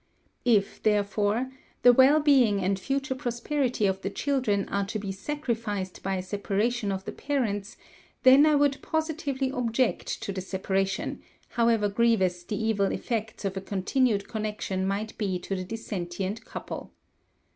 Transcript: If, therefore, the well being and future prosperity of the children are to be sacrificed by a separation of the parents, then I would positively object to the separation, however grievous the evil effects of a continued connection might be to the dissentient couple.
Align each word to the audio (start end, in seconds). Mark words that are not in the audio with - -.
If, 0.45 0.81
therefore, 0.81 1.51
the 1.83 1.93
well 1.93 2.19
being 2.19 2.59
and 2.59 2.79
future 2.79 3.13
prosperity 3.13 3.85
of 3.85 4.01
the 4.01 4.09
children 4.09 4.67
are 4.69 4.87
to 4.87 4.97
be 4.97 5.11
sacrificed 5.11 6.01
by 6.01 6.15
a 6.15 6.23
separation 6.23 6.91
of 6.91 7.05
the 7.05 7.11
parents, 7.11 7.77
then 8.23 8.47
I 8.47 8.55
would 8.55 8.81
positively 8.81 9.51
object 9.51 10.23
to 10.23 10.31
the 10.33 10.41
separation, 10.41 11.21
however 11.49 11.87
grievous 11.87 12.43
the 12.43 12.57
evil 12.59 12.91
effects 12.91 13.45
of 13.45 13.55
a 13.55 13.61
continued 13.61 14.27
connection 14.27 14.87
might 14.87 15.15
be 15.19 15.37
to 15.37 15.55
the 15.55 15.63
dissentient 15.63 16.45
couple. 16.45 16.91